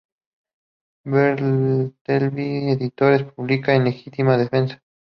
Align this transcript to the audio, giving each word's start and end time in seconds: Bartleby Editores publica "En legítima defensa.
Bartleby 1.05 2.71
Editores 2.71 3.31
publica 3.33 3.75
"En 3.75 3.83
legítima 3.83 4.35
defensa. 4.35 4.81